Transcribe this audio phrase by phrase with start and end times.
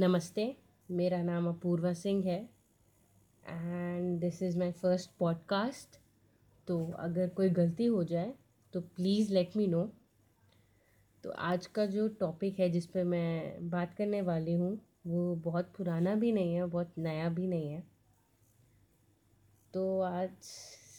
[0.00, 0.56] नमस्ते,
[0.90, 2.38] मेरा नाम अपूर्वा सिंह है
[3.48, 5.98] and this is my first podcast
[6.66, 8.34] तो अगर कोई गलती हो जाए
[8.72, 9.92] तो प्लीज़ लेट मी नो
[11.24, 15.72] तो आज का जो टॉपिक है जिस पे मैं बात करने वाली हूँ, वो बहुत
[15.78, 17.84] पुराना भी नहीं है, बहुत नया भी नहीं है।
[19.74, 20.30] तो आज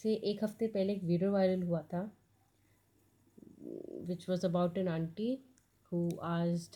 [0.04, 2.12] से एक हफ़्ते पहले एक वीडियो वायरल हुआ था
[4.06, 5.44] which was about an aunty
[5.92, 6.76] who asked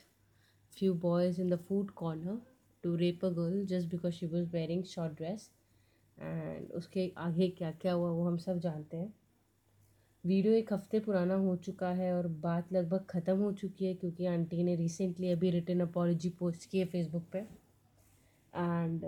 [0.78, 2.38] few boys in the food corner
[2.84, 5.50] to rape a girl just because she was wearing short dress.
[6.18, 9.14] And उसके आगे क्या क्या हुआ वो हम सब जानते हैं।
[10.24, 14.26] वीडियो एक हफ़्ते पुराना हो चुका है और बात लगभग ख़त्म हो चुकी है क्योंकि
[14.26, 17.40] आंटी ने रिसेंटली अभी रिटर्न अपॉलोजी पोस्ट की है फेसबुक पे।
[18.54, 19.06] And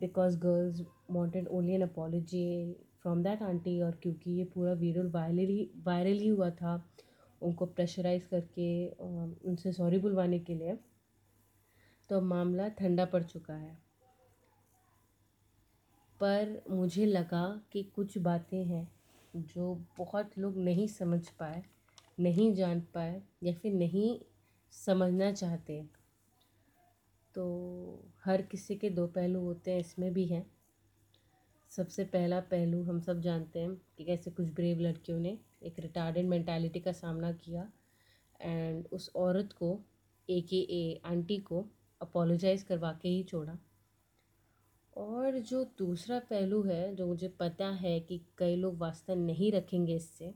[0.00, 2.46] because girls wanted only an apology
[3.02, 6.82] from that aunty और क्योंकि ये पूरा वीडियो वायरल ही वायरल ही हुआ था
[7.40, 8.68] उनको प्रेशराइज करके
[9.48, 10.78] उनसे सॉरी बुलवाने के लिए।
[12.10, 13.74] तो मामला ठंडा पड़ चुका है।
[16.20, 18.88] पर मुझे लगा कि कुछ बातें हैं
[19.34, 21.62] जो बहुत लोग नहीं समझ पाए,
[22.20, 24.18] नहीं जान पाए या फिर नहीं
[24.72, 25.82] समझना चाहते।
[27.34, 30.46] तो हर किसी के दो पहलू होते हैं, इसमें भी हैं।
[31.70, 36.26] सबसे पहला पहलू हम सब जानते हैं कि कैसे कुछ ब्रेव लड़कियों ने एक रिटार्डेड
[36.26, 37.68] मेंटालिटी का सामना किया
[38.40, 39.78] एंड उस औरत को
[40.28, 41.64] ए के ए आंटी को
[42.00, 43.58] अपोलोजाइज़ करवा के ही छोड़ा।
[44.96, 49.96] और जो दूसरा पहलू है जो मुझे पता है कि कई लोग वास्ता नहीं रखेंगे
[49.96, 50.34] इससे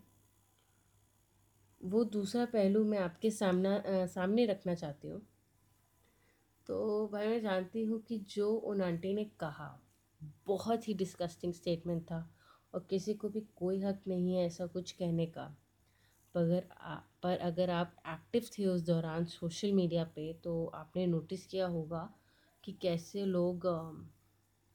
[1.81, 5.20] वो दूसरा पहलू मैं आपके सामना आ, सामने रखना चाहती हूँ।
[6.66, 9.81] तो भाई मैं जानती हूँ कि जो उन आंटी ने कहा
[10.47, 12.31] बहुत ही डिस्कस्टिंग स्टेटमेंट था
[12.75, 15.56] और किसी को भी कोई हक नहीं है ऐसा कुछ कहने का।
[16.34, 16.60] पर
[17.22, 22.08] पर अगर आप एक्टिव थे उस दौरान सोशल मीडिया पे तो आपने नोटिस किया होगा
[22.64, 23.66] कि कैसे लोग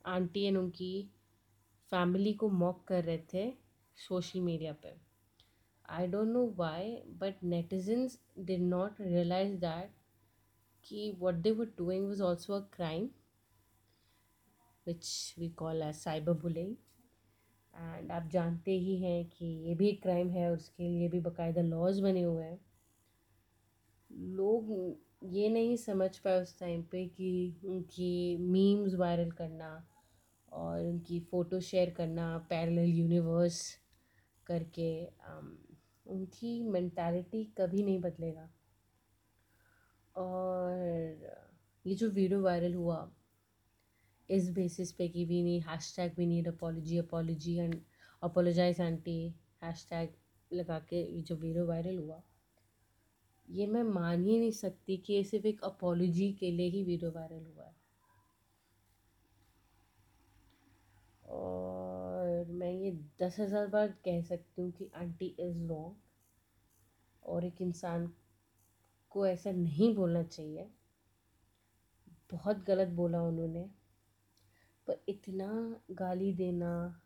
[0.05, 0.93] आंटी एंड उनकी
[1.91, 3.51] फैमिली को मॉक कर रहे थे
[3.97, 4.94] सोशल मीडिया पे।
[5.89, 9.91] I don't know why but netizens did not realise that
[10.85, 13.09] कि what they were doing was also a crime
[14.88, 16.75] which we call as cyber bullying
[17.75, 21.19] and आप जानते ही हैं कि ये भी एक क्राइम है और उसके लिए भी
[21.19, 22.59] बाकायदा लॉज बने हुए हैं।
[24.36, 24.72] लोग
[25.34, 29.72] ये नहीं समझ पाए उस टाइम पे कि उनकी मीम्स वायरल करना
[30.52, 33.62] और उनकी फ़ोटो शेयर करना पैरेलल यूनिवर्स
[34.47, 34.90] करके
[36.06, 38.50] उनकी मैंटालिटी कभी नहीं बदलेगा।
[40.16, 40.74] और
[41.86, 42.97] ये जो वीडियो वायरल हुआ
[44.30, 45.59] इस बेसिस पे कि we need
[45.96, 47.75] hashtag we need apology apology and
[48.24, 49.18] apologise aunty
[49.90, 50.13] hashtag
[50.52, 52.22] लगा के जो वीडियो वायरल हुआ।
[53.47, 57.12] ये मैं मान ही नहीं सकती कि ये सिर्फ़ एक अपॉलोजी के लिए ही वीडियो
[57.12, 57.74] वायरल हुआ है।
[61.30, 65.96] और मैं ये दस हज़ार बार कह सकती हूँ कि आंटी इज़ रॉन्ग
[67.24, 68.12] और एक इंसान
[69.12, 70.68] को ऐसा नहीं बोलना चाहिए।
[72.31, 73.66] बहुत गलत बोला उन्होंने।
[74.88, 77.01] पर इतना गाली देना,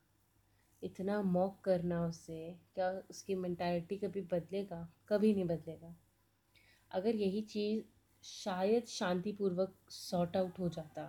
[0.83, 4.87] इतना मॉक करना उससे, क्या उसकी मैंटालिटी कभी बदलेगा?
[5.07, 5.95] कभी नहीं बदलेगा।
[6.91, 7.83] अगर यही चीज़
[8.23, 11.03] शायद शांतिपूर्वक सॉर्ट आउट हो जाता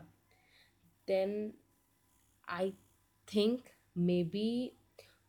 [1.09, 1.53] then
[2.49, 2.73] I
[3.29, 4.73] think maybe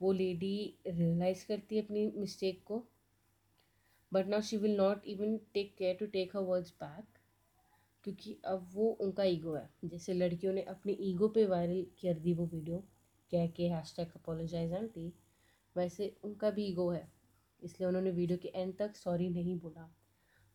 [0.02, 0.56] वो लेडी
[0.88, 2.84] रियलाइज़ करती है अपनी मिस्टेक को
[4.12, 7.20] but now she will not even take care to take her words back
[8.06, 12.34] क्योंकि अब वो उनका ईगो है। जैसे लड़कियों ने अपने ईगो पे वायरल कर दी
[12.34, 12.78] वो वीडियो,
[13.32, 15.12] कह के हैश टैग अपोलोजाइज आंटी,
[15.76, 17.08] वैसे उनका भी ईगो है।
[17.62, 19.90] इसलिए उन्होंने वीडियो के एंड तक सॉरी नहीं बोला।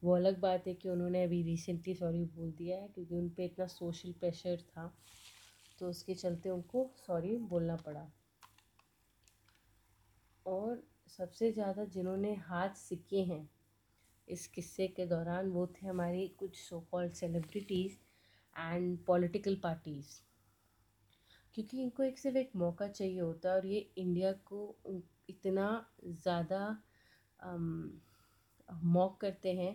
[0.03, 3.43] वो अलग बात है कि उन्होंने अभी रिसेंटली सॉरी बोल दिया है क्योंकि उन पर
[3.43, 4.93] इतना सोशल प्रेशर था
[5.79, 8.07] तो उसके चलते उनको सॉरी बोलना पड़ा।
[10.47, 13.49] और सबसे ज़्यादा जिन्होंने हाथ सिक्के हैं
[14.29, 17.97] इस किस्से के दौरान वो थे हमारी कुछ so called celebrities
[18.57, 20.21] and political parties
[21.55, 24.77] क्योंकि इनको एक सिर्फ़ एक मौका चाहिए होता है और ये इंडिया को
[25.31, 25.69] इतना
[26.07, 26.61] ज़्यादा
[28.69, 29.75] मॉक करते हैं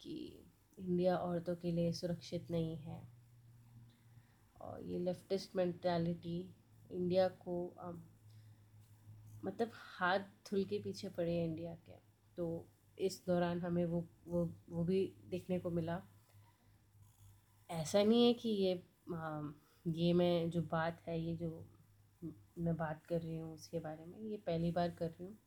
[0.00, 0.14] कि
[0.78, 3.00] इंडिया औरतों के लिए सुरक्षित नहीं है।
[4.60, 6.38] और ये लेफ्टिस्ट मेंटालिटी
[6.90, 7.56] इंडिया को
[9.44, 10.20] मतलब हाथ
[10.50, 11.96] धुल के पीछे पड़े हैं इंडिया के।
[12.36, 12.46] तो
[12.98, 15.00] इस दौरान हमें वो वो वो भी
[15.30, 16.00] देखने को मिला।
[17.70, 18.72] ऐसा नहीं है कि ये
[19.86, 21.48] ये मैं जो बात है, ये जो
[22.58, 25.38] मैं बात कर रही हूँ उसके बारे में, ये पहली बार कर रही हूँ।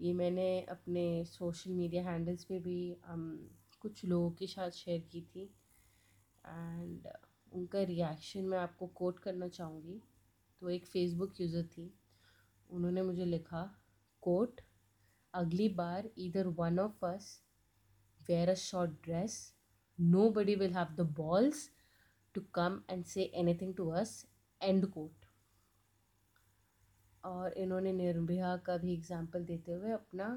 [0.00, 5.20] ये मैंने अपने सोशल मीडिया हैंडल्स पे भी हम कुछ लोगों के साथ शेयर की
[5.22, 5.44] थी।
[6.44, 7.08] एंड
[7.52, 10.00] उनका रिएक्शन मैं आपको कोट करना चाहूँगी।
[10.62, 11.92] तो एक फ़ेसबुक यूज़र थी।
[12.70, 13.62] उन्होंने मुझे लिखा,
[14.22, 14.60] कोट
[15.34, 17.28] अगली बार इधर one of us
[18.20, 19.36] wear a short dress
[20.30, 21.68] nobody will have the balls
[22.34, 24.24] to come and say anything to us
[24.60, 25.24] and quote
[27.24, 30.28] और इन्होंने निर्भया का भी एग्ज़ाम्पल देते हुए अपना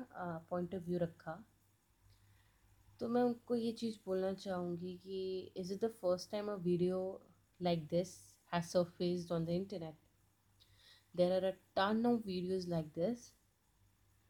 [0.50, 1.44] पॉइंट ऑफ़ व्यू रखा।
[3.00, 7.00] तो मैं उनको ये चीज़ बोलना चाहूँगी कि is it the first time a video
[7.60, 8.14] like this
[8.52, 9.96] has surfaced on the internet
[11.16, 13.32] there are a ton of videos like this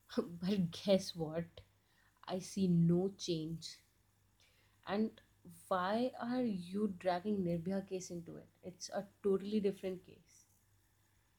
[0.17, 1.45] but guess what?
[2.27, 3.77] I see no change.
[4.87, 5.11] And
[5.67, 8.47] why are you dragging Nirbhaya case into it?
[8.63, 10.45] It's a totally different case.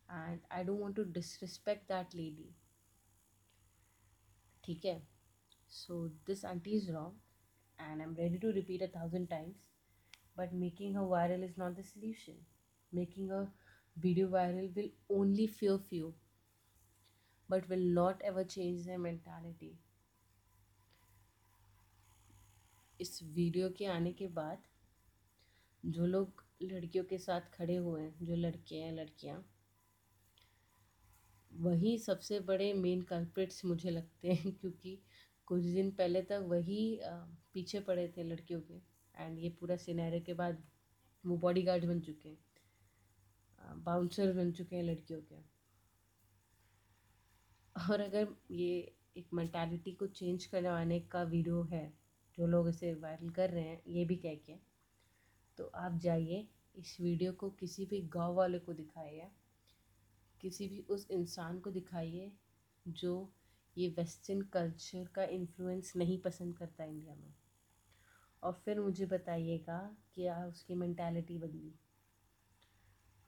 [0.08, 2.54] And I don't want to disrespect that lady.
[4.68, 5.00] Okay.
[5.68, 7.14] So this auntie is wrong
[7.78, 9.56] and I'm ready to repeat a thousand times.
[10.36, 12.34] But making her viral is not the solution.
[12.92, 13.48] Making a
[13.96, 16.14] video viral will only fear few.
[17.50, 19.78] But will not ever change their mentality.
[23.00, 24.58] इस video के आने के बाद,
[25.84, 29.44] जो लोग लड़कियों के साथ खड़े हुए हैं, जो लड़के हैं, लड़कियाँ,
[31.52, 34.98] वही सबसे बड़े मेन कल्प्रिट्स मुझे लगते हैं, क्योंकि
[35.46, 37.00] कुछ दिन पहले तक वही
[37.54, 38.74] पीछे पड़े थे लड़कियों के
[39.14, 40.62] एंड ये पूरा सिनेरियो के बाद
[41.26, 42.38] वो बॉडी गार्ड बन चुके हैं
[43.84, 45.55] बाउंसर बन चुके हैं लड़कियों के।
[47.76, 51.92] और अगर ये एक मैंटालिटी को चेंज करवाने का वीडियो है,
[52.38, 54.54] जो लोग इसे वायरल कर रहे हैं, ये भी कह के
[55.58, 56.46] तो आप जाइए,
[56.76, 59.28] इस वीडियो को किसी भी गाँव वाले को दिखाइए,
[60.40, 62.32] किसी भी उस इंसान को दिखाइए,
[62.86, 63.30] जो
[63.76, 67.32] ये वेस्टर्न कल्चर का इन्फ्लुएंस नहीं पसंद करता इंडिया में।
[68.42, 69.78] और फिर मुझे बताइएगा
[70.14, 71.74] कि उसकी मैंटालिटी बदली।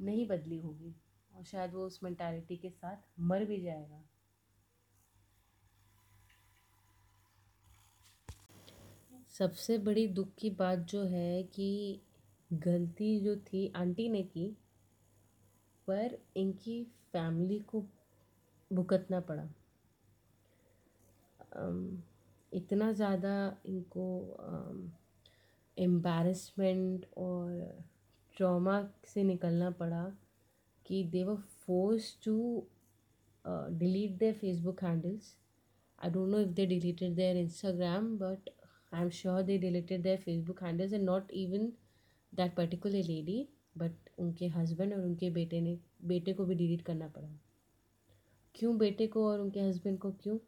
[0.00, 0.94] नहीं बदली होगी,
[1.32, 4.07] और शायद वो उस मैंटालिटी के साथ मर भी जाएगा।
[9.38, 12.00] सबसे बड़ी दुख की बात जो है कि
[12.50, 14.46] गलती जो थी, आंटी ने की,
[15.88, 16.82] पर इनकी
[17.12, 17.84] फैमिली को
[18.70, 19.48] भुगतना पड़ा।
[22.52, 23.36] इतना ज़्यादा
[23.66, 24.08] इनको
[25.76, 27.82] एम्बेरसमेंट और
[28.36, 30.04] ट्रॉमा से निकलना पड़ा
[30.86, 31.36] कि they were
[31.66, 32.36] force to
[33.44, 35.34] delete their Facebook handles
[35.98, 38.50] I don't know if they deleted their Instagram but
[38.92, 41.72] I am sure they deleted their Facebook handles and not even
[42.32, 43.48] that particular lady
[43.78, 47.28] but उनके husband और उनके बेटे ने, बेटे को भी delete करना पड़ा।
[48.54, 50.38] क्यों बेटे को और उनके हस्बैंड को क्यों?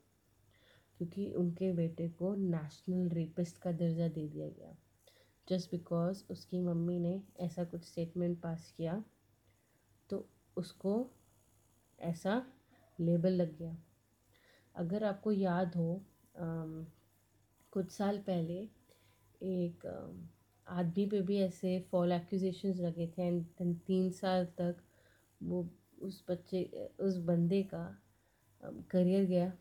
[0.98, 4.76] क्योंकि उनके बेटे को नेशनल रेपिस्ट का दर्जा दे दिया गया।
[5.48, 9.02] जस्ट बिकॉज़ उसकी मम्मी ने ऐसा कुछ स्टेटमेंट पास किया
[10.10, 10.94] तो उसको
[11.98, 12.42] ऐसा
[12.98, 13.76] लेबल लग गया।
[14.74, 16.02] अगर आपको याद हो
[17.72, 18.54] कुछ साल पहले
[19.42, 19.86] एक
[20.66, 24.82] आदमी पे भी ऐसे फॉल एक्यूजेशंस लगे थे एंड तीन साल तक
[25.40, 25.68] वो
[26.02, 26.62] उस बच्चे,
[27.00, 27.84] उस बंदे का
[28.90, 29.52] करियर गया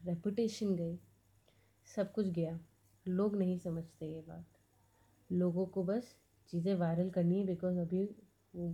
[0.00, 0.98] रेपुटेशन गई,
[1.86, 2.58] सब कुछ गया।
[3.06, 4.46] लोग नहीं समझते ये बात।
[5.30, 6.14] लोगों को बस
[6.50, 8.04] चीज़ें वायरल करनी है बिकॉज़ अभी
[8.54, 8.72] वो,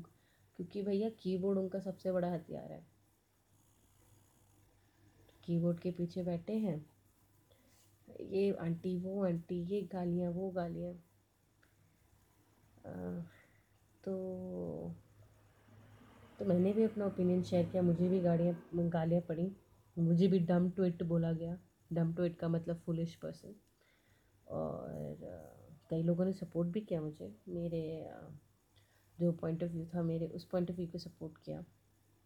[0.58, 2.86] क्योंकि भैया कीबोर्ड उनका सबसे बड़ा हथियार है।
[5.44, 6.91] कीबोर्ड के पीछे बैठे हैं।
[8.20, 10.94] ये आंटी, वो आंटी, ये गालियाँ, वो गालियाँ।
[14.04, 14.94] तो
[16.38, 19.50] तो मैंने भी अपना ओपिनियन शेयर किया, मुझे भी गाड़ियाँ, गालियाँ पड़ी।
[19.96, 21.58] मुझे भी डम टू इट बोला गया।
[21.92, 23.54] डम टू इट का मतलब फुलिश पर्सन
[24.46, 25.18] और
[25.90, 27.82] कई लोगों ने सपोर्ट भी किया मुझे। मेरे
[29.18, 31.64] जो पॉइंट ऑफ़ व्यू था, मेरे उस पॉइंट ऑफ़ व्यू को सपोर्ट किया।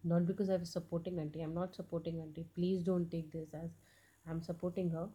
[0.04, 3.54] Not because I am supporting aunty I am not supporting aunty please don't take this
[3.54, 3.70] as
[4.26, 5.08] I am supporting her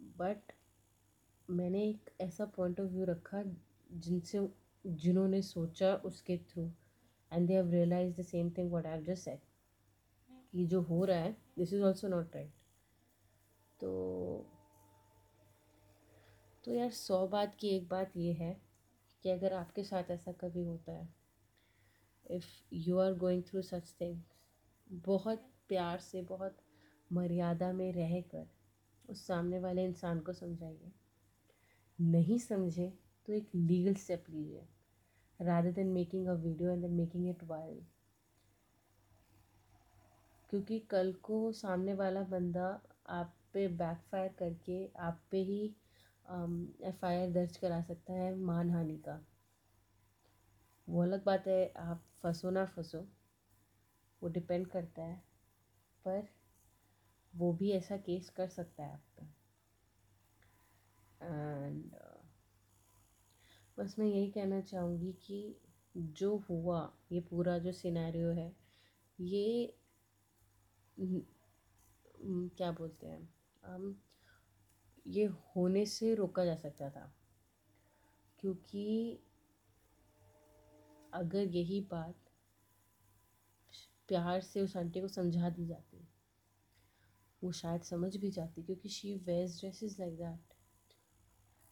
[0.00, 0.52] but
[1.50, 3.42] मैंने एक ऐसा पॉइंट ऑफ़ व्यू रखा
[3.92, 4.48] जिनसे,
[4.86, 6.72] जिन्होंने सोचा उसके through
[7.32, 9.40] and they have realise the same thing what I just said
[10.52, 12.52] कि जो हो रहा है this is also not right
[13.80, 14.46] तो
[16.64, 18.60] तो यार सौ बात की एक बात ये है
[19.22, 21.14] कि अगर आपके साथ ऐसा कभी होता है
[22.30, 24.24] if you are going through such things
[24.92, 26.56] बहुत प्यार से, बहुत
[27.12, 28.57] मर्यादा में रह कर
[29.08, 30.92] उस सामने वाले इंसान को समझाइए।
[31.98, 32.92] नहीं समझे
[33.28, 34.66] तो एक लीगल स्टेप लीजिए
[35.40, 37.80] rather than making a video and then making it viral
[40.50, 42.68] क्योंकि कल को सामने वाला बंदा
[43.08, 45.64] आप पे बैकफायर करके आप पे ही
[46.84, 49.20] एफ़ आई आर दर्ज करा सकता है मानहानि का।
[50.88, 52.98] वो अलग बात है, आप फंसो ना फंसो,
[54.22, 55.16] वो डिपेंड करता है,
[56.04, 56.28] पर
[57.34, 59.26] वो भी ऐसा केस कर सकता है आप पे
[61.26, 61.94] एंड
[63.78, 65.60] बस मैं यही कहना चाहूँगी कि
[65.96, 68.52] जो हुआ, ये पूरा जो सिनेरियो है,
[69.18, 69.74] ये
[72.56, 73.28] क्या बोलते हैं
[73.64, 74.00] हम
[75.06, 77.12] ये होने से रोका जा सकता था।
[78.38, 79.18] क्योंकि
[81.14, 82.14] अगर यही बात
[84.08, 86.06] प्यार से उस आंटी को समझा दी जाती
[87.42, 90.54] वो शायद समझ भी जाती क्योंकि she wears dresses like that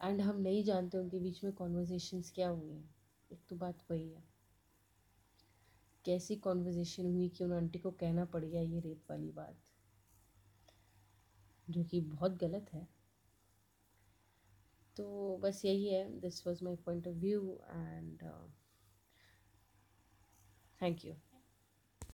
[0.03, 2.95] and हम नहीं जानते उनके बीच में कॉन्वर्जेशंस क्या हुई हैं।
[3.33, 4.25] एक तो बात वही है।
[6.05, 9.57] कैसी कॉन्वर्जेशन हुई कि उन आंटी को कहना पड़ गया ये रेप वाली बात?
[11.71, 12.89] जो कि बहुत गलत है।
[14.97, 18.23] तो बस यही है। This was my point of view and
[20.83, 21.15] thank you